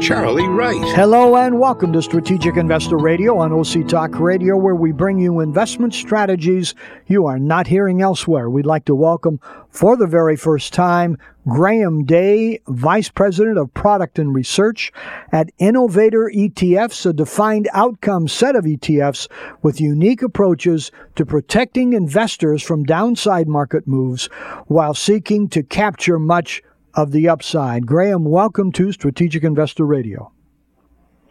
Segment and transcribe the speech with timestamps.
[0.00, 0.80] Charlie Wright.
[0.96, 5.40] Hello and welcome to Strategic Investor Radio on OC Talk Radio, where we bring you
[5.40, 6.74] investment strategies
[7.06, 8.48] you are not hearing elsewhere.
[8.48, 14.18] We'd like to welcome for the very first time Graham Day, Vice President of Product
[14.18, 14.90] and Research
[15.32, 19.28] at Innovator ETFs, a defined outcome set of ETFs
[19.60, 24.26] with unique approaches to protecting investors from downside market moves
[24.66, 26.62] while seeking to capture much
[26.94, 27.86] of the upside.
[27.86, 30.32] Graham, welcome to Strategic Investor Radio.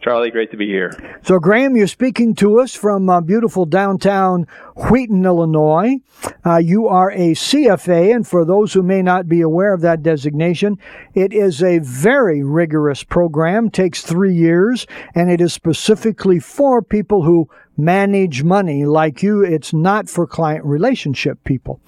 [0.00, 1.18] Charlie, great to be here.
[1.22, 4.46] So, Graham, you're speaking to us from uh, beautiful downtown
[4.88, 5.96] Wheaton, Illinois.
[6.44, 10.02] Uh, you are a CFA, and for those who may not be aware of that
[10.02, 10.78] designation,
[11.12, 17.22] it is a very rigorous program, takes three years, and it is specifically for people
[17.22, 17.50] who
[17.84, 19.42] manage money like you.
[19.42, 21.80] It's not for client relationship people.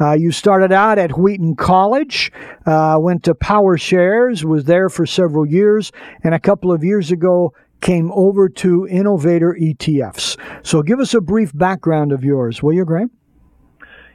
[0.00, 2.32] Uh, you started out at Wheaton College,
[2.66, 7.52] uh, went to PowerShares, was there for several years, and a couple of years ago
[7.80, 10.36] came over to Innovator ETFs.
[10.62, 13.10] So give us a brief background of yours, will you, Graham?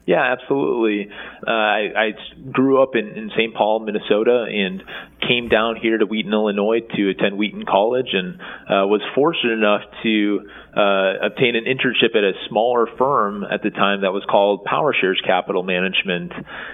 [0.05, 1.09] Yeah, absolutely.
[1.47, 2.11] Uh, I, I
[2.51, 3.53] grew up in, in St.
[3.53, 4.83] Paul, Minnesota, and
[5.27, 9.81] came down here to Wheaton, Illinois to attend Wheaton College, and uh, was fortunate enough
[10.03, 14.65] to uh, obtain an internship at a smaller firm at the time that was called
[14.65, 16.31] PowerShares Capital Management,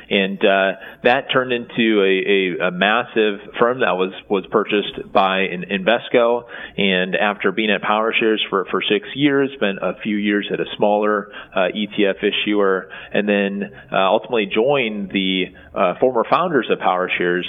[0.10, 0.72] and uh,
[1.04, 6.44] that turned into a, a, a, massive firm that was was purchased by Invesco.
[6.78, 10.66] And after being at PowerShares for for six years, spent a few years at a
[10.78, 17.46] smaller uh, ETF issuer, and then uh, ultimately joined the uh, former founders of PowerShares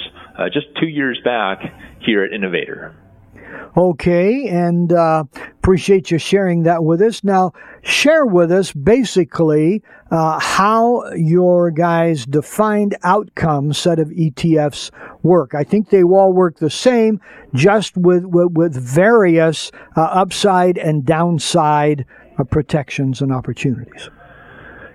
[0.51, 1.59] just two years back
[1.99, 2.95] here at Innovator.
[3.77, 7.23] Okay, and uh, appreciate you sharing that with us.
[7.23, 14.91] Now, share with us basically uh, how your guys' defined outcome set of ETFs
[15.21, 15.53] work.
[15.53, 17.21] I think they all work the same,
[17.53, 22.05] just with with, with various uh, upside and downside
[22.37, 24.09] uh, protections and opportunities.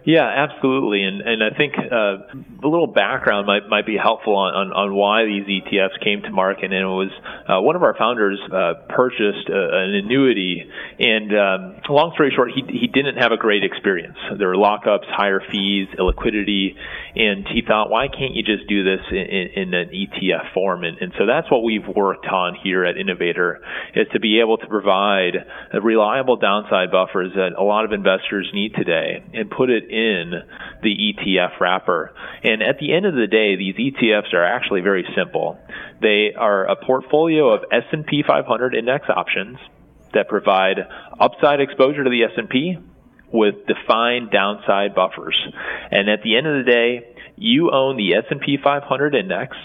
[0.04, 2.28] Yeah, absolutely, and and I think uh,
[2.62, 6.30] a little background might might be helpful on, on, on why these ETFs came to
[6.30, 6.64] market.
[6.64, 7.08] And it was
[7.48, 12.50] uh, one of our founders uh, purchased uh, an annuity, and um, long story short,
[12.52, 14.18] he he didn't have a great experience.
[14.36, 16.76] There were lockups, higher fees, illiquidity,
[17.16, 20.84] and he thought, why can't you just do this in, in, in an ETF form?
[20.84, 23.64] And, and so that's what we've worked on here at Innovator
[23.96, 25.48] is to be able to provide
[25.80, 30.32] reliable downside buffers that a lot of investors need today, and put it in
[30.82, 32.12] the ETF wrapper.
[32.42, 35.58] And at the end of the day, these ETFs are actually very simple.
[36.02, 39.58] They are a portfolio of S&P 500 index options
[40.12, 40.78] that provide
[41.18, 42.78] upside exposure to the S&P
[43.32, 45.36] with defined downside buffers.
[45.90, 49.56] And at the end of the day, you own the S&P 500 index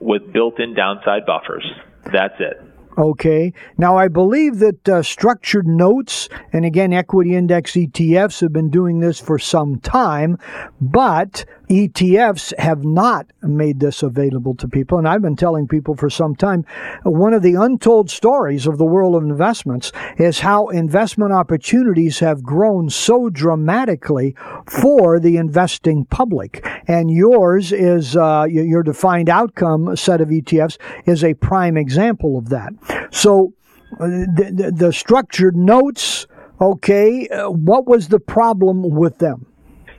[0.00, 1.64] with built-in downside buffers.
[2.04, 2.71] That's it.
[2.98, 3.54] Okay.
[3.78, 9.00] Now, I believe that uh, structured notes and again, equity index ETFs have been doing
[9.00, 10.38] this for some time,
[10.80, 14.98] but ETFs have not made this available to people.
[14.98, 16.66] And I've been telling people for some time
[17.02, 22.42] one of the untold stories of the world of investments is how investment opportunities have
[22.42, 24.36] grown so dramatically
[24.66, 26.66] for the investing public.
[26.86, 30.76] And yours is uh, your defined outcome set of ETFs
[31.06, 32.74] is a prime example of that.
[33.10, 33.54] So
[34.00, 36.26] uh, the, the, the structured notes,
[36.60, 39.46] okay, uh, what was the problem with them?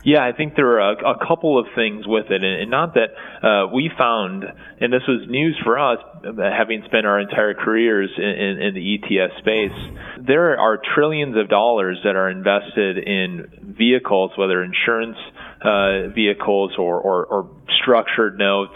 [0.05, 2.93] Yeah, I think there are a, a couple of things with it, and, and not
[2.95, 4.43] that uh, we found,
[4.81, 5.99] and this was news for us,
[6.37, 9.95] having spent our entire careers in, in, in the ETF space.
[10.19, 15.17] There are trillions of dollars that are invested in vehicles, whether insurance
[15.63, 17.49] uh, vehicles or, or, or
[17.81, 18.75] structured notes.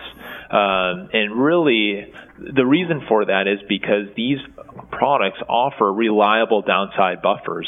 [0.49, 4.39] Um, and really, the reason for that is because these
[4.91, 7.67] products offer reliable downside buffers.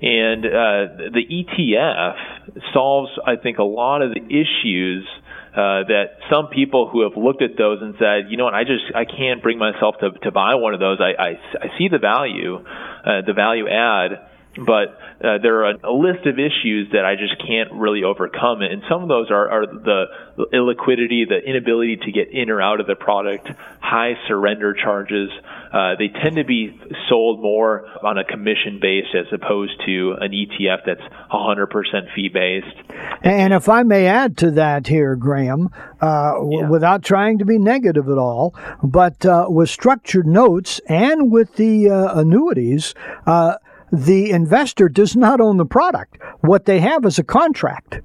[0.00, 5.06] And uh, the ETF solves, I think, a lot of the issues
[5.54, 8.64] uh, that some people who have looked at those and said, you know what, I
[8.64, 10.98] just I can't bring myself to to buy one of those.
[11.00, 11.28] I I,
[11.62, 14.18] I see the value, uh, the value add,
[14.56, 18.62] but uh, there are a, list of issues that I just can't really overcome.
[18.62, 20.06] And some of those are, are the
[20.52, 23.48] illiquidity, the inability to get in or out of the product,
[23.80, 25.30] high surrender charges.
[25.72, 26.78] Uh, they tend to be
[27.08, 31.00] sold more on a commission base as opposed to an ETF that's
[31.32, 32.76] 100% fee based.
[33.22, 35.70] And if I may add to that here, Graham,
[36.00, 36.68] uh, w- yeah.
[36.68, 41.90] without trying to be negative at all, but uh, with structured notes and with the
[41.90, 42.94] uh, annuities,
[43.26, 43.56] uh,
[43.92, 46.18] the investor does not own the product.
[46.40, 48.00] What they have is a contract.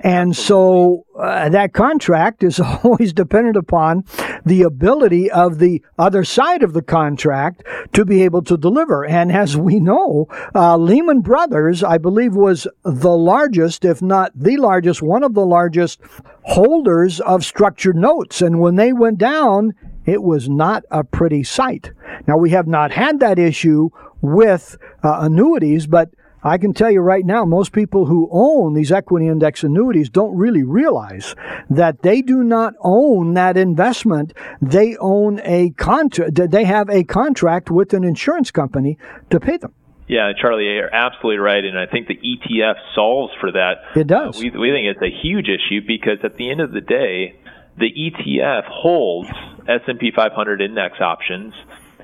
[0.00, 4.04] And so uh, that contract is always dependent upon
[4.44, 7.64] the ability of the other side of the contract
[7.94, 9.04] to be able to deliver.
[9.04, 14.58] And as we know, uh, Lehman Brothers, I believe, was the largest, if not the
[14.58, 16.00] largest, one of the largest
[16.42, 18.42] holders of structured notes.
[18.42, 19.74] And when they went down,
[20.04, 21.90] it was not a pretty sight.
[22.28, 23.90] Now, we have not had that issue
[24.20, 26.10] with uh, annuities, but
[26.46, 30.36] I can tell you right now, most people who own these equity index annuities don't
[30.36, 31.34] really realize
[31.68, 34.32] that they do not own that investment.
[34.62, 38.96] They own a contract, they have a contract with an insurance company
[39.30, 39.74] to pay them.
[40.06, 43.78] Yeah, Charlie, you're absolutely right, and I think the ETF solves for that.
[43.96, 44.36] It does.
[44.36, 47.40] Uh, we, we think it's a huge issue because at the end of the day,
[47.76, 49.30] the ETF holds
[49.66, 51.54] S&P 500 index options,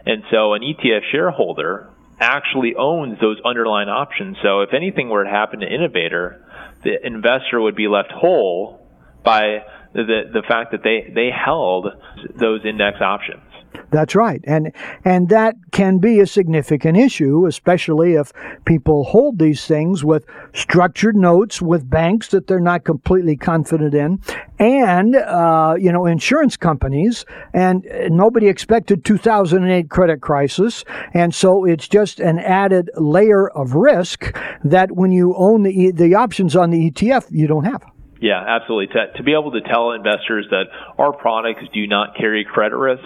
[0.04, 1.91] and so an ETF shareholder
[2.22, 4.36] actually owns those underlying options.
[4.42, 6.44] So if anything were to happen to Innovator,
[6.82, 8.86] the investor would be left whole
[9.24, 11.88] by the the fact that they they held
[12.34, 13.42] those index options.
[13.90, 14.40] That's right.
[14.44, 14.72] And
[15.04, 18.32] and that can be a significant issue, especially if
[18.64, 20.24] people hold these things with
[20.54, 24.20] structured notes with banks that they're not completely confident in,
[24.58, 27.24] and uh, you know insurance companies.
[27.52, 34.34] And nobody expected 2008 credit crisis, and so it's just an added layer of risk
[34.64, 37.91] that when you own the the options on the ETF, you don't have.
[38.22, 38.94] Yeah, absolutely.
[38.94, 40.66] To, to be able to tell investors that
[40.96, 43.02] our products do not carry credit risk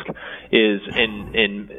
[0.53, 1.71] is, in in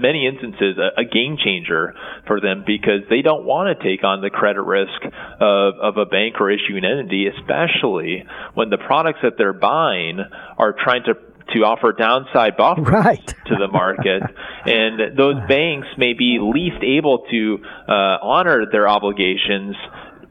[0.00, 1.94] many instances, a, a game changer
[2.26, 5.04] for them because they don't want to take on the credit risk
[5.38, 8.24] of, of a bank or issuing entity, especially
[8.54, 10.20] when the products that they're buying
[10.56, 11.14] are trying to
[11.52, 13.34] to offer downside buffers right.
[13.46, 14.22] to the market.
[14.64, 19.76] and those banks may be least able to uh, honor their obligations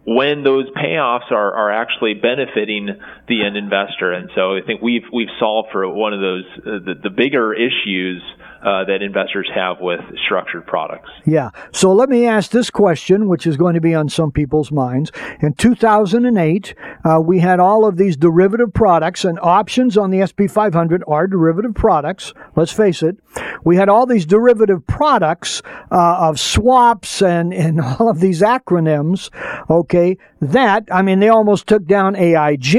[0.05, 2.89] when those payoffs are, are actually benefiting
[3.27, 4.11] the end investor.
[4.11, 7.53] And so I think we've we've solved for one of those uh, the, the bigger
[7.53, 8.23] issues
[8.63, 11.09] uh, that investors have with structured products.
[11.25, 11.49] Yeah.
[11.71, 15.11] So let me ask this question, which is going to be on some people's minds.
[15.41, 20.45] In 2008, uh, we had all of these derivative products and options on the SP
[20.49, 22.33] 500 are derivative products.
[22.55, 23.17] Let's face it.
[23.63, 25.61] We had all these derivative products
[25.91, 29.29] uh, of swaps and, and all of these acronyms.
[29.69, 30.17] Okay.
[30.39, 32.75] That, I mean, they almost took down AIG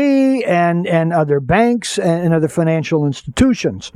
[0.47, 3.93] and, and other banks and, and other financial institutions.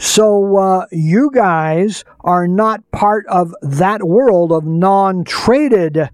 [0.00, 6.10] So, uh, you you guys are not part of that world of non-traded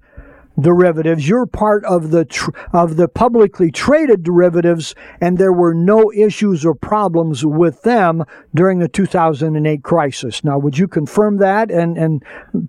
[0.61, 1.29] derivatives.
[1.29, 6.65] You're part of the tr- of the publicly traded derivatives, and there were no issues
[6.65, 8.25] or problems with them
[8.55, 10.45] during the 2008 crisis.
[10.45, 12.23] Now, would you confirm that and and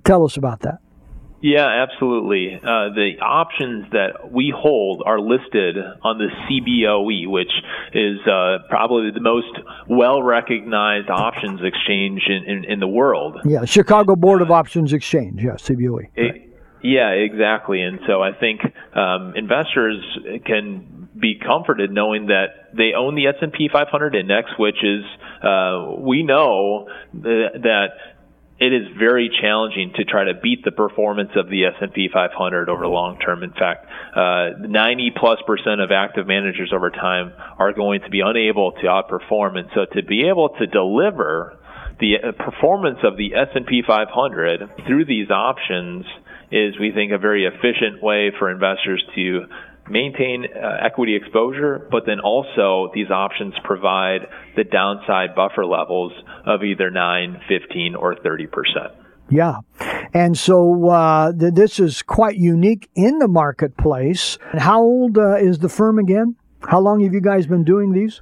[0.04, 0.80] tell us about that?
[1.42, 2.56] Yeah, absolutely.
[2.56, 7.52] Uh, the options that we hold are listed on the CBOE, which
[7.94, 9.52] is uh, probably the most
[9.90, 13.40] well recognized options exchange in, in, in, the world.
[13.44, 16.10] Yeah, Chicago Board of Options Exchange, yeah, CBOE.
[16.16, 16.52] It,
[16.84, 17.82] yeah, exactly.
[17.82, 18.62] And so I think
[18.96, 20.04] um, investors
[20.46, 25.04] can be comforted knowing that they own the S&P 500 index, which is
[25.44, 27.90] uh, we know that
[28.62, 32.86] it is very challenging to try to beat the performance of the S&P 500 over
[32.86, 33.42] long term.
[33.42, 38.22] In fact, uh, 90 plus percent of active managers over time are going to be
[38.24, 39.58] unable to outperform.
[39.58, 41.58] And so to be able to deliver
[42.00, 46.06] the uh, performance of the S&P 500 through these options
[46.52, 49.48] is, we think, a very efficient way for investors to
[49.92, 54.22] maintain uh, equity exposure, but then also these options provide
[54.56, 56.14] the downside buffer levels
[56.46, 58.94] of either 9, 15, or 30 percent.
[59.30, 59.58] Yeah.
[60.14, 64.38] And so uh, th- this is quite unique in the marketplace.
[64.54, 66.36] How old uh, is the firm again?
[66.62, 68.22] How long have you guys been doing these?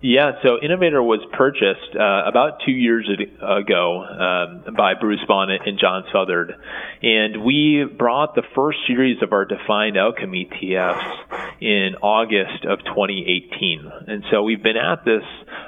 [0.00, 3.08] Yeah, so Innovator was purchased uh, about two years
[3.42, 6.54] ago um, by Bruce Bond and John Southard,
[7.02, 13.90] and we brought the first series of our defined outcome ETFs in August of 2018.
[14.06, 15.22] And so we've been at this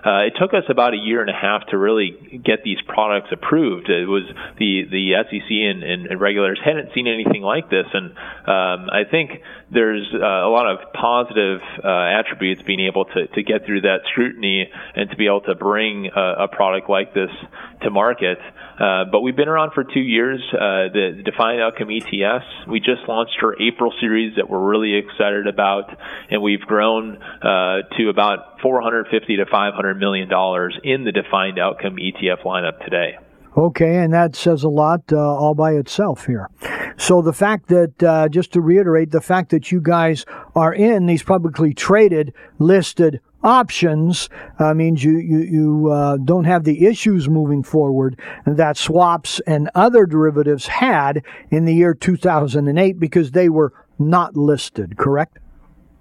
[0.04, 3.28] uh, it took us about a year and a half to really get these products
[3.32, 3.88] approved.
[3.90, 4.24] It was
[4.58, 9.04] the the SEC and, and, and regulators hadn't seen anything like this, and um, I
[9.10, 13.82] think there's uh, a lot of positive uh, attributes being able to, to get through
[13.82, 17.30] that scrutiny and to be able to bring a, a product like this
[17.82, 18.38] to market.
[18.80, 20.40] Uh, but we've been around for two years.
[20.52, 24.94] Uh, the, the Defined Outcome ETFs, we just launched our April series that we're really
[24.94, 25.79] excited about,
[26.30, 31.96] and we've grown uh, to about 450 to 500 million dollars in the Defined Outcome
[31.96, 33.18] ETF lineup today.
[33.56, 36.48] Okay, and that says a lot uh, all by itself here.
[36.96, 41.06] So the fact that, uh, just to reiterate, the fact that you guys are in
[41.06, 47.28] these publicly traded, listed options uh, means you you, you uh, don't have the issues
[47.28, 53.72] moving forward that swaps and other derivatives had in the year 2008 because they were
[53.98, 54.96] not listed.
[54.96, 55.38] Correct?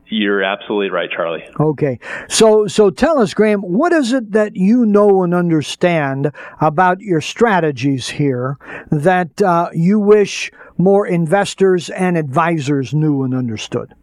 [0.10, 1.44] You're absolutely right, Charlie.
[1.60, 2.00] Okay.
[2.28, 7.22] So so tell us, Graham, what is it that you know and understand about your
[7.22, 8.58] strategies here
[8.92, 13.94] that uh, you wish more investors and advisors knew and understood?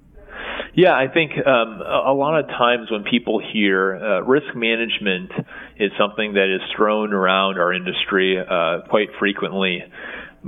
[0.76, 5.32] Yeah, I think um, a lot of times when people hear uh, risk management
[5.78, 9.82] is something that is thrown around our industry uh, quite frequently.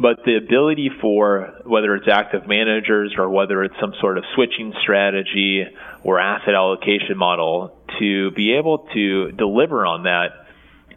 [0.00, 4.72] But the ability for whether it's active managers or whether it's some sort of switching
[4.80, 5.66] strategy
[6.04, 10.46] or asset allocation model to be able to deliver on that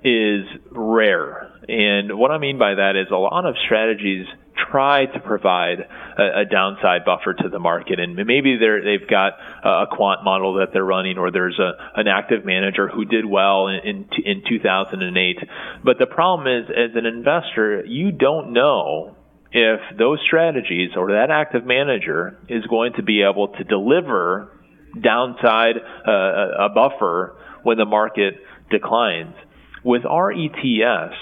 [0.03, 1.51] is rare.
[1.67, 4.27] And what I mean by that is a lot of strategies
[4.71, 5.79] try to provide
[6.17, 7.99] a, a downside buffer to the market.
[7.99, 12.07] And maybe they're, they've got a quant model that they're running, or there's a, an
[12.07, 15.37] active manager who did well in, in, in 2008.
[15.83, 19.15] But the problem is, as an investor, you don't know
[19.51, 24.57] if those strategies or that active manager is going to be able to deliver
[24.99, 25.75] downside
[26.07, 28.35] uh, a buffer when the market
[28.69, 29.35] declines.
[29.83, 31.17] With our ETFs,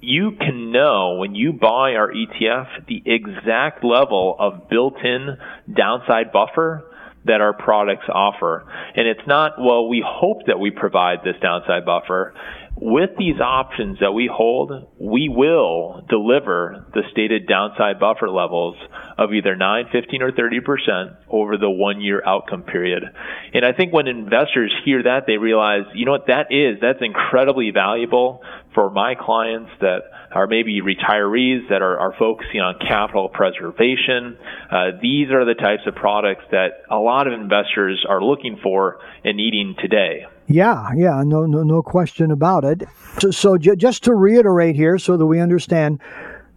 [0.00, 5.36] you can know when you buy our ETF the exact level of built-in
[5.72, 6.84] downside buffer
[7.26, 8.64] that our products offer.
[8.96, 12.34] And it's not, well, we hope that we provide this downside buffer.
[12.76, 18.76] With these options that we hold, we will deliver the stated downside buffer levels
[19.20, 23.04] of either 9, 15, or 30% over the one year outcome period.
[23.52, 27.00] And I think when investors hear that, they realize, you know what, that is, that's
[27.02, 28.40] incredibly valuable
[28.74, 34.38] for my clients that are maybe retirees that are, are focusing on capital preservation.
[34.70, 39.00] Uh, these are the types of products that a lot of investors are looking for
[39.22, 40.24] and needing today.
[40.46, 42.84] Yeah, yeah, no, no, no question about it.
[43.18, 46.00] So, so j- just to reiterate here, so that we understand,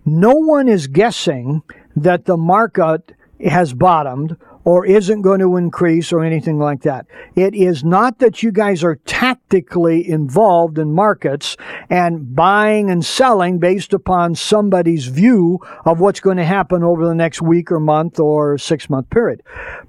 [0.05, 1.62] no one is guessing
[1.95, 3.13] that the market
[3.45, 7.05] has bottomed or isn't going to increase or anything like that.
[7.35, 11.57] It is not that you guys are tactically involved in markets
[11.89, 17.15] and buying and selling based upon somebody's view of what's going to happen over the
[17.15, 19.41] next week or month or six month period.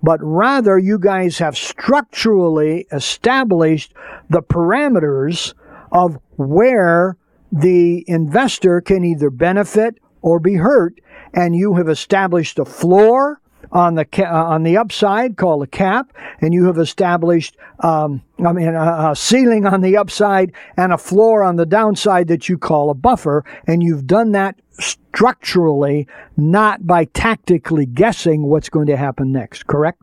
[0.03, 3.95] But rather, you guys have structurally established
[4.29, 5.55] the parameters
[5.93, 7.17] of where
[7.53, 10.99] the investor can either benefit or be hurt,
[11.35, 15.67] and you have established a floor on the ca- uh, on the upside called a
[15.67, 20.95] cap, and you have established um, I mean a, a ceiling on the upside and
[20.95, 26.09] a floor on the downside that you call a buffer, and you've done that structurally,
[26.39, 29.67] not by tactically guessing what's going to happen next.
[29.67, 30.03] Correct?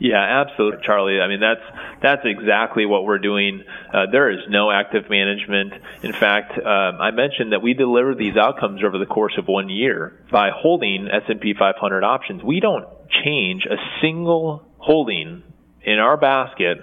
[0.00, 1.20] Yeah, absolutely, Charlie.
[1.20, 1.60] I mean, that's
[2.00, 3.64] that's exactly what we're doing.
[3.92, 5.72] Uh, there is no active management.
[6.02, 9.68] In fact, um, I mentioned that we deliver these outcomes over the course of one
[9.68, 12.44] year by holding S&P 500 options.
[12.44, 12.86] We don't
[13.24, 15.42] change a single holding
[15.82, 16.78] in our basket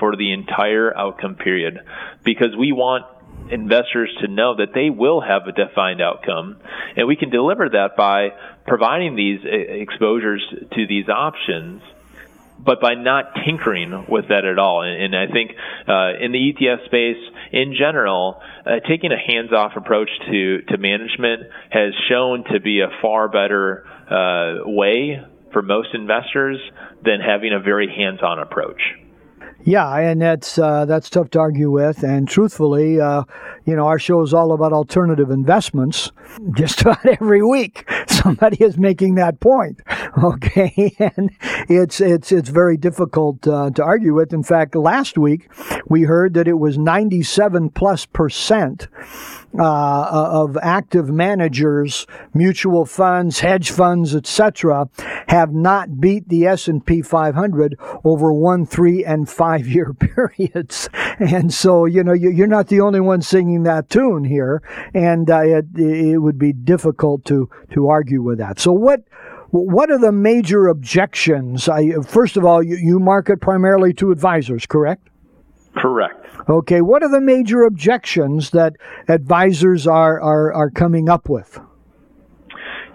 [0.00, 1.78] for the entire outcome period
[2.24, 3.04] because we want
[3.50, 6.58] investors to know that they will have a defined outcome
[6.96, 8.30] and we can deliver that by
[8.66, 10.42] providing these uh, exposures
[10.74, 11.80] to these options
[12.58, 14.82] but by not tinkering with that at all.
[14.82, 15.52] And, and I think
[15.88, 17.22] uh, in the ETF space
[17.52, 22.88] in general, uh, taking a hands-off approach to to management has shown to be a
[23.00, 25.22] far better uh, way
[25.52, 26.58] for most investors
[27.04, 28.80] than having a very hands-on approach.
[29.66, 32.04] Yeah, and that's uh, that's tough to argue with.
[32.04, 33.24] And truthfully, uh,
[33.64, 36.12] you know, our show is all about alternative investments.
[36.56, 39.82] Just about every week, somebody is making that point.
[40.22, 41.30] Okay, and
[41.68, 44.32] it's it's it's very difficult uh, to argue with.
[44.32, 45.50] In fact, last week
[45.88, 48.88] we heard that it was ninety-seven plus percent
[49.58, 54.88] uh, of active managers, mutual funds, hedge funds, etc.,
[55.28, 60.88] have not beat the S&P 500 over one, three, and five-year periods.
[61.18, 64.62] and so you know you, are not the only one singing that tune here,
[64.94, 68.58] and uh, it, it would be difficult to to argue with that.
[68.60, 69.00] So what?
[69.50, 71.68] What are the major objections?
[71.68, 75.08] I, first of all, you, you market primarily to advisors, correct?
[75.76, 76.26] Correct.
[76.48, 76.82] Okay.
[76.82, 78.74] What are the major objections that
[79.08, 81.60] advisors are, are, are coming up with?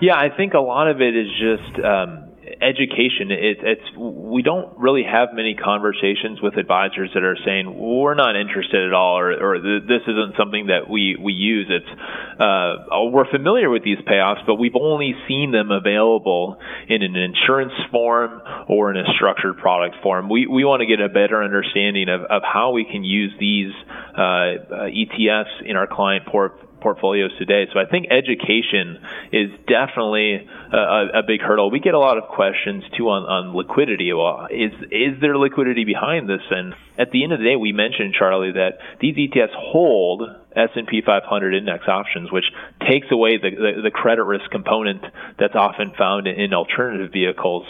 [0.01, 2.30] Yeah, I think a lot of it is just um,
[2.61, 3.31] education.
[3.31, 8.35] It, it's we don't really have many conversations with advisors that are saying we're not
[8.35, 11.67] interested at all, or, or this isn't something that we we use.
[11.69, 11.91] It's
[12.39, 17.15] uh, oh, we're familiar with these payoffs, but we've only seen them available in an
[17.15, 20.29] insurance form or in a structured product form.
[20.29, 23.73] We we want to get a better understanding of, of how we can use these
[24.13, 27.65] uh, ETFs in our client port portfolios today.
[27.71, 28.97] So I think education
[29.31, 31.69] is definitely a, a, big hurdle.
[31.69, 34.11] We get a lot of questions too on, on liquidity.
[34.13, 36.41] Well, is is there liquidity behind this?
[36.49, 40.23] And at the end of the day, we mentioned Charlie that these ETFs hold
[40.55, 42.45] S&P 500 index options, which
[42.87, 45.01] takes away the, the, the credit risk component
[45.39, 47.65] that's often found in, alternative vehicles.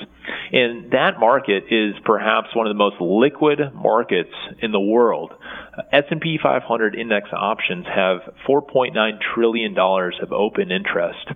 [0.52, 5.34] And that market is perhaps one of the most liquid markets in the world.
[5.94, 8.94] S&P 500 index options have 4.9
[9.34, 11.28] trillion dollars of open interest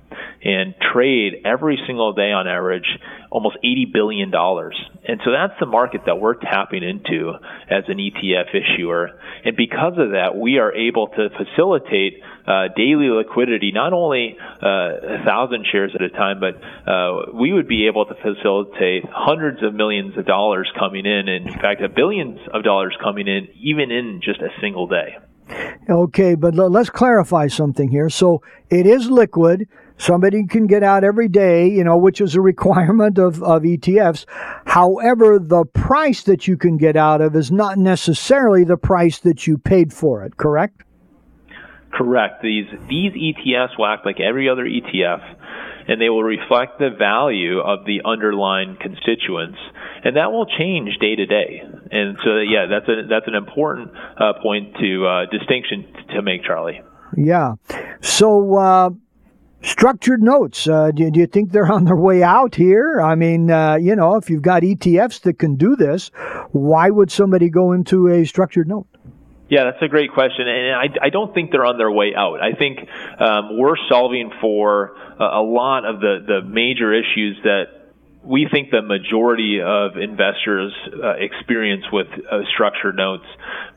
[0.44, 2.88] and trade every single day on average
[3.32, 4.80] almost 80 billion dollars.
[5.08, 7.34] And so that's the market that we're tapping into
[7.70, 9.10] as an ETF issuer.
[9.44, 14.68] And because of that, we are able to facilitate uh, daily liquidity, not only uh,
[14.68, 16.56] a thousand shares at a time, but
[16.90, 21.48] uh, we would be able to facilitate hundreds of millions of dollars coming in, and
[21.48, 25.18] in fact, billions of dollars coming in, even in just a single day.
[25.90, 28.10] Okay, but let's clarify something here.
[28.10, 29.68] So it is liquid.
[29.98, 34.26] Somebody can get out every day, you know, which is a requirement of, of ETFs.
[34.66, 39.48] However, the price that you can get out of is not necessarily the price that
[39.48, 40.85] you paid for it, correct?
[41.96, 42.42] Correct.
[42.42, 45.24] These these ETFs will act like every other ETF,
[45.88, 49.58] and they will reflect the value of the underlying constituents,
[50.04, 51.62] and that will change day to day.
[51.92, 56.44] And so, yeah, that's a that's an important uh, point to uh, distinction to make,
[56.44, 56.82] Charlie.
[57.16, 57.56] Yeah.
[58.02, 58.56] So.
[58.56, 58.90] Uh,
[59.62, 60.68] structured notes.
[60.68, 63.02] Uh, do, do, you think they're on their way out here?
[63.02, 66.12] I mean, uh, you know, if you've got ETFs that can do this,
[66.52, 68.86] why would somebody go into a structured note?
[69.48, 72.42] Yeah, that's a great question, and I, I don't think they're on their way out.
[72.42, 72.80] I think
[73.20, 77.66] um, we're solving for a, lot of the the major issues that
[78.24, 83.26] we think the majority of investors uh, experience with uh, structured notes.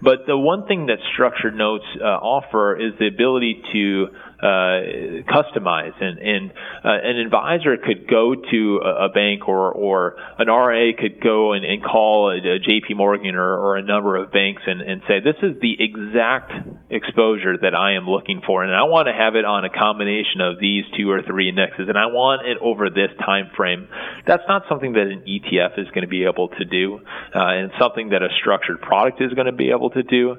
[0.01, 4.07] But the one thing that structured notes uh, offer is the ability to
[4.41, 5.95] uh, customize.
[6.01, 6.51] And, and
[6.85, 11.65] uh, an advisor could go to a, bank or, or an RIA could go and,
[11.65, 15.21] and call a, a JP Morgan or, or a number of banks and, and say,
[15.21, 16.53] this is the exact
[16.91, 18.63] exposure that I am looking for.
[18.63, 21.89] And I want to have it on a combination of these two or three indexes.
[21.89, 23.89] And I want it over this time frame.
[24.27, 27.01] That's not something that an ETF is going to be able to do.
[27.35, 30.37] Uh, and something that a structured product is going to be able to do.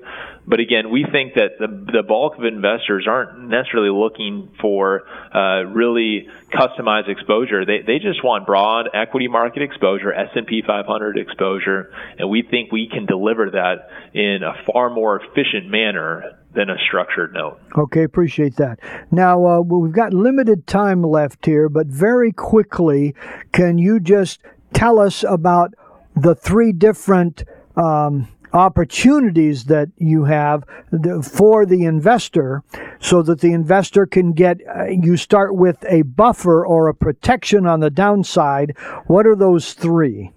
[0.47, 5.63] But again, we think that the, the bulk of investors aren't necessarily looking for uh,
[5.65, 7.65] really customized exposure.
[7.65, 12.87] They, they just want broad equity market exposure, S&P 500 exposure, and we think we
[12.87, 17.59] can deliver that in a far more efficient manner than a structured note.
[17.77, 18.79] Okay, appreciate that.
[19.11, 23.13] Now, uh, we've got limited time left here, but very quickly,
[23.51, 24.39] can you just
[24.73, 25.73] tell us about
[26.15, 27.43] the three different
[27.75, 30.63] um, opportunities that you have
[31.23, 32.63] for the investor
[32.99, 37.65] so that the investor can get uh, you start with a buffer or a protection
[37.65, 38.75] on the downside.
[39.05, 40.31] What are those three?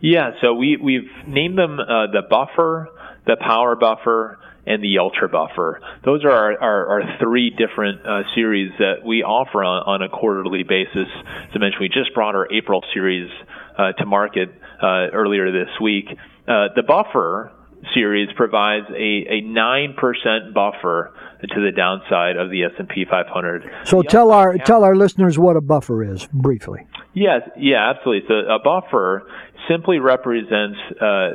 [0.00, 2.88] Yeah so we we've named them uh, the buffer
[3.26, 4.38] the power buffer
[4.68, 5.80] and the ultra buffer.
[6.04, 10.08] Those are our, our, our three different uh, series that we offer on, on a
[10.08, 11.06] quarterly basis.
[11.06, 13.30] As i mentioned we just brought our april series
[13.78, 14.50] uh, to market
[14.82, 16.06] uh, earlier this week
[16.48, 17.52] uh, the buffer
[17.94, 23.70] series provides a, a 9% buffer to the downside of the S&P 500.
[23.84, 26.86] So the tell our tell our listeners what a buffer is briefly.
[27.14, 28.26] Yes, yeah, absolutely.
[28.28, 29.28] So a buffer
[29.68, 31.30] simply represents uh,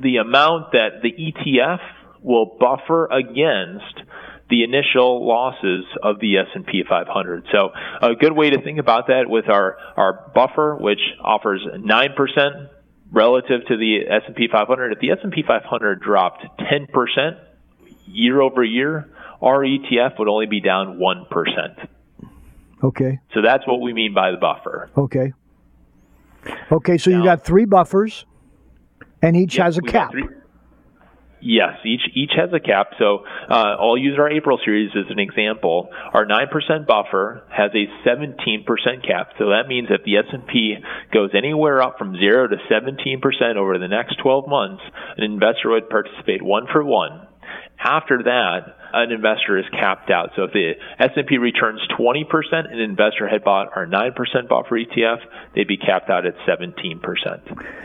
[0.00, 1.80] the amount that the ETF
[2.22, 4.02] will buffer against
[4.50, 7.44] the initial losses of the S&P 500.
[7.50, 7.70] So
[8.02, 12.68] a good way to think about that with our, our buffer, which offers 9%
[13.14, 14.92] relative to the S&P 500.
[14.92, 17.38] If the S&P 500 dropped 10%
[18.06, 19.08] year over year,
[19.40, 21.88] our ETF would only be down 1%.
[22.82, 23.20] Okay.
[23.32, 24.90] So that's what we mean by the buffer.
[24.96, 25.32] Okay.
[26.70, 28.26] Okay, so now, you got three buffers,
[29.22, 30.12] and each has a cap.
[31.46, 32.92] Yes, each each has a cap.
[32.98, 35.90] So uh, I'll use our April series as an example.
[36.14, 39.28] Our nine percent buffer has a seventeen percent cap.
[39.38, 40.76] So that means if the S and P
[41.12, 44.82] goes anywhere up from zero to seventeen percent over the next twelve months,
[45.18, 47.28] an investor would participate one for one.
[47.78, 50.30] After that, an investor is capped out.
[50.36, 52.24] So if the S&P returns 20%,
[52.72, 54.14] an investor had bought our 9%
[54.48, 55.18] buffer ETF,
[55.54, 57.00] they'd be capped out at 17%.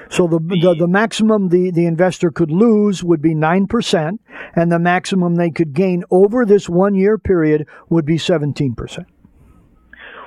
[0.09, 4.19] So the, the, the maximum the, the investor could lose would be 9%,
[4.55, 9.05] and the maximum they could gain over this one year period would be 17%.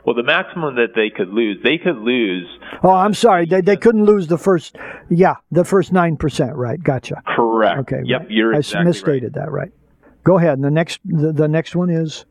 [0.04, 2.46] Well, the maximum that they could lose, they could lose.
[2.82, 3.46] Oh, I'm sorry.
[3.46, 4.76] They, they couldn't lose the first,
[5.08, 6.82] yeah, the first 9%, right?
[6.82, 7.22] Gotcha.
[7.36, 7.78] Correct.
[7.80, 8.02] Okay.
[8.04, 9.44] Yep, you're I exactly misstated right.
[9.44, 9.72] that, right.
[10.24, 10.54] Go ahead.
[10.54, 12.24] And the next, the, the next one is?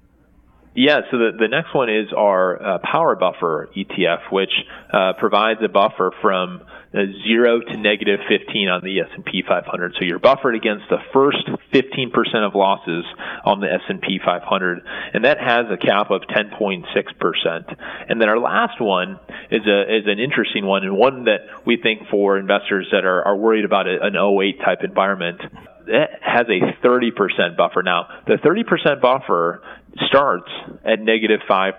[0.74, 4.54] Yeah, so the, the next one is our uh, power buffer ETF, which
[4.94, 6.62] uh, provides a buffer from
[6.94, 9.96] uh, zero to negative 15 on the S&P 500.
[10.00, 12.12] So you're buffered against the first 15%
[12.48, 13.04] of losses
[13.44, 14.82] on the S&P 500,
[15.14, 17.76] and that has a cap of 10.6%.
[18.10, 19.20] And then our last one
[19.52, 23.24] is a is an interesting one, and one that we think for investors that are,
[23.28, 25.42] are worried about an 08 type environment
[25.88, 27.84] it has a 30% buffer.
[27.84, 29.62] Now, the 30% buffer
[30.08, 30.50] starts
[30.86, 31.74] at negative 5%.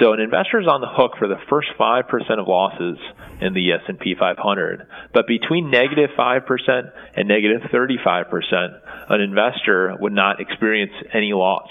[0.00, 2.04] So an investor is on the hook for the first 5%
[2.38, 2.98] of losses
[3.40, 4.86] in the S&P 500.
[5.12, 11.68] But between negative 5% and negative 35%, an investor would not experience any loss.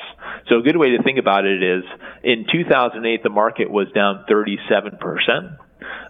[0.50, 1.84] So a good way to think about it is
[2.24, 5.58] in 2008, the market was down 37%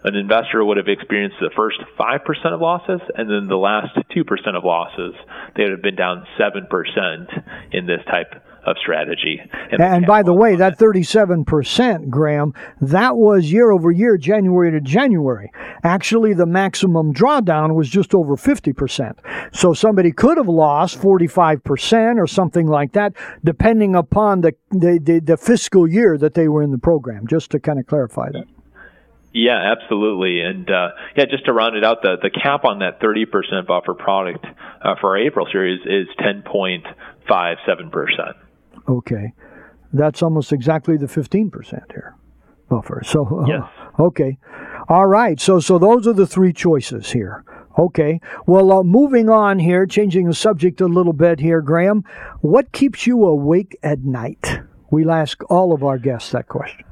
[0.04, 4.56] an investor would have experienced the first 5% of losses and then the last 2%
[4.56, 5.14] of losses.
[5.56, 8.34] They would have been down 7% in this type
[8.66, 9.40] of strategy.
[9.70, 14.80] And, and by the way, that 37%, Graham, that was year over year, January to
[14.80, 15.50] January.
[15.82, 19.54] Actually, the maximum drawdown was just over 50%.
[19.54, 25.20] So somebody could have lost 45% or something like that, depending upon the, the, the,
[25.20, 28.44] the fiscal year that they were in the program, just to kind of clarify that.
[29.34, 30.40] Yeah, absolutely.
[30.40, 33.94] And uh, yeah, just to round it out, the, the cap on that 30% buffer
[33.94, 38.34] product uh, for our April series is 10.57%.
[38.88, 39.32] Okay.
[39.92, 42.16] That's almost exactly the 15% here
[42.68, 43.02] buffer.
[43.04, 43.62] So, uh, yes.
[43.98, 44.38] okay.
[44.88, 45.40] All right.
[45.40, 47.44] So, so those are the three choices here.
[47.78, 48.20] Okay.
[48.46, 52.04] Well, uh, moving on here, changing the subject a little bit here, Graham.
[52.40, 54.60] What keeps you awake at night?
[54.90, 56.84] We'll ask all of our guests that question.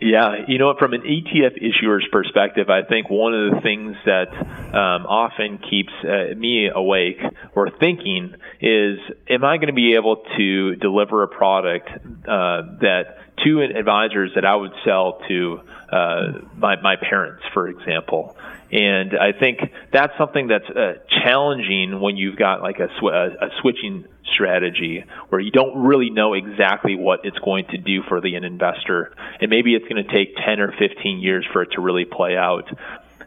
[0.00, 4.28] Yeah, you know, from an ETF issuer's perspective, I think one of the things that
[4.36, 7.20] um, often keeps uh, me awake
[7.54, 8.98] or thinking is,
[9.30, 14.44] am I going to be able to deliver a product uh, that to advisors that
[14.44, 18.36] I would sell to uh, my, my parents, for example?
[18.74, 19.60] And I think
[19.92, 25.04] that's something that's uh, challenging when you've got like a, sw- a, a switching strategy
[25.28, 29.14] where you don't really know exactly what it's going to do for the investor.
[29.40, 32.36] And maybe it's going to take 10 or 15 years for it to really play
[32.36, 32.64] out.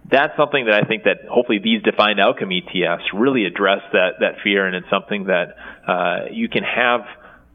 [0.09, 4.41] That's something that I think that hopefully these defined outcome ETFs really address that, that
[4.43, 4.67] fear.
[4.67, 5.55] And it's something that
[5.87, 7.01] uh, you can have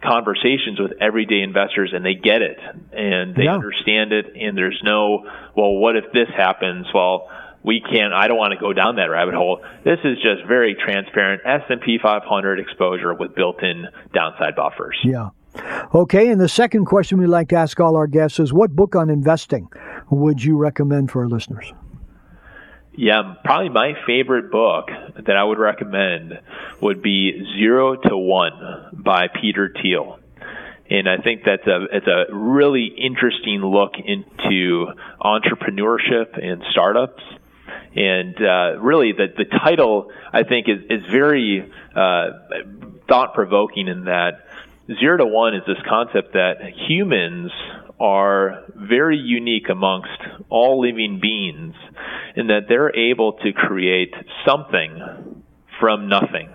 [0.02, 2.58] conversations with everyday investors and they get it
[2.92, 3.54] and they Yeah.
[3.54, 4.32] understand it.
[4.34, 6.86] And there's no, well, what if this happens?
[6.94, 7.28] Well,
[7.64, 10.74] we can't i don't want to go down that rabbit hole this is just very
[10.74, 15.30] transparent s&p 500 exposure with built-in downside buffers Yeah.
[15.94, 16.30] Okay.
[16.30, 19.10] And the second question we'd like to ask all our guests is what book on
[19.10, 19.68] investing
[20.10, 21.72] would you recommend for our listeners?
[22.94, 24.88] yeah probably my favorite book
[25.26, 26.38] that i would recommend
[26.80, 28.52] would be zero to one
[28.92, 30.18] by peter thiel
[30.90, 34.86] and I think that's a it's a really interesting look into
[35.22, 37.22] entrepreneurship and startups
[37.94, 42.26] and uh, really the the title I think is is very uh,
[43.08, 44.46] thought provoking in that
[44.98, 46.56] zero to one is this concept that
[46.88, 47.52] humans
[48.00, 50.08] are very unique amongst
[50.48, 51.74] all living beings
[52.34, 54.14] in that they're able to create
[54.46, 55.44] something
[55.78, 56.50] from nothing.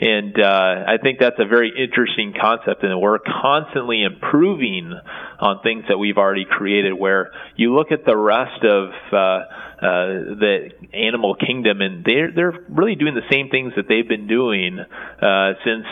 [0.00, 4.92] And uh, I think that's a very interesting concept, and we're constantly improving
[5.38, 6.92] on things that we've already created.
[6.94, 9.44] Where you look at the rest of uh, uh,
[9.82, 14.78] the animal kingdom, and they're they're really doing the same things that they've been doing
[14.78, 15.86] uh, since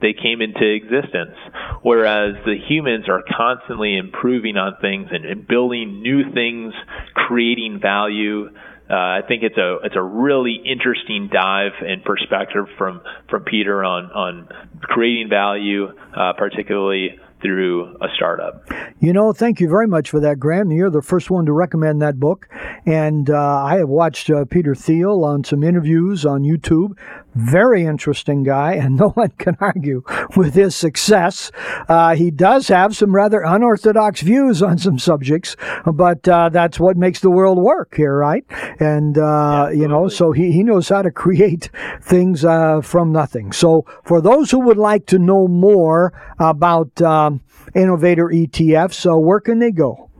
[0.00, 1.36] they came into existence.
[1.82, 6.72] Whereas the humans are constantly improving on things and, and building new things,
[7.14, 8.50] creating value.
[8.90, 13.84] Uh, I think it's a it's a really interesting dive and perspective from from Peter
[13.84, 14.48] on on
[14.82, 18.62] creating value, uh, particularly through a startup.
[18.98, 20.70] You know, thank you very much for that, Graham.
[20.70, 22.48] You're the first one to recommend that book.
[22.84, 26.98] And uh, I have watched uh, Peter Thiel on some interviews on YouTube.
[27.34, 30.02] Very interesting guy, and no one can argue
[30.36, 31.50] with his success.
[31.88, 36.96] Uh, he does have some rather unorthodox views on some subjects, but uh, that's what
[36.96, 38.44] makes the world work here, right?
[38.80, 41.70] And, uh, you know, so he, he knows how to create
[42.02, 43.52] things uh, from nothing.
[43.52, 47.40] So for those who would like to know more about um,
[47.74, 50.10] Innovator ETFs, so where can they go?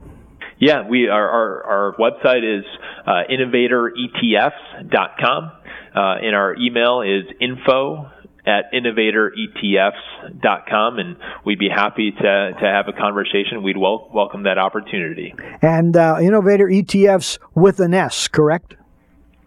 [0.61, 2.63] Yeah, we our our, our website is
[3.07, 5.51] uh, innovatoretfs.com,
[5.95, 8.11] uh, and our email is info
[8.45, 13.61] at innovatoretfs.com, and we'd be happy to, to have a conversation.
[13.63, 15.33] We'd wel- welcome that opportunity.
[15.61, 18.75] And uh, Innovator ETFs with an S, correct?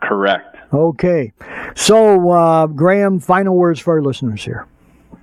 [0.01, 0.57] Correct.
[0.73, 1.33] Okay.
[1.75, 4.67] So, uh, Graham, final words for our listeners here.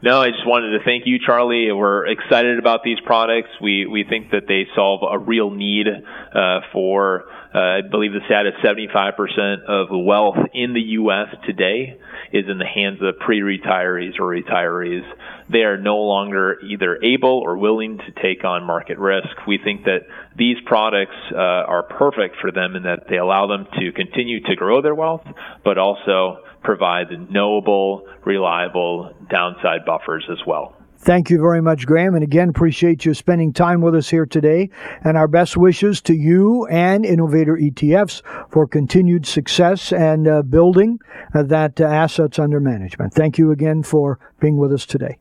[0.04, 1.72] No, I just wanted to thank you, Charlie.
[1.72, 3.50] We're excited about these products.
[3.62, 7.26] We we think that they solve a real need uh, for.
[7.54, 11.28] Uh, I believe the stat is 75% of wealth in the U.S.
[11.46, 12.00] today
[12.32, 15.04] is in the hands of pre-retirees or retirees.
[15.50, 19.28] They are no longer either able or willing to take on market risk.
[19.48, 23.68] We think that these products uh, are perfect for them in that they allow them
[23.80, 25.26] to continue to grow their wealth,
[25.66, 30.78] but also provide knowable, reliable downside buffers as well.
[31.02, 32.14] Thank you very much, Graham.
[32.14, 34.70] And again, appreciate you spending time with us here today.
[35.04, 41.00] And our best wishes to you and Innovator ETFs for continued success and uh, building
[41.34, 43.16] uh, that uh, assets under management.
[43.16, 45.18] Thank you again for being with us today.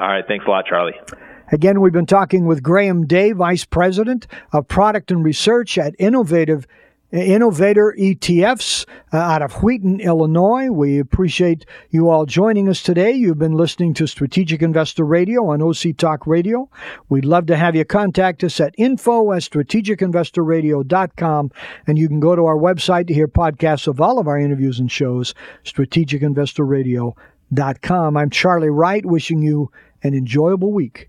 [0.00, 0.24] All right.
[0.26, 0.98] Thanks a lot, Charlie.
[1.52, 6.66] Again, we've been talking with Graham Day, Vice President of Product and Research at Innovative
[7.10, 10.68] Innovator ETFs uh, out of Wheaton, Illinois.
[10.68, 13.12] We appreciate you all joining us today.
[13.12, 16.68] You've been listening to Strategic Investor Radio on OC Talk Radio.
[17.08, 21.50] We'd love to have you contact us at info at strategicinvestorradio.com.
[21.86, 24.78] And you can go to our website to hear podcasts of all of our interviews
[24.78, 28.16] and shows, strategicinvestorradio.com.
[28.18, 31.08] I'm Charlie Wright, wishing you an enjoyable week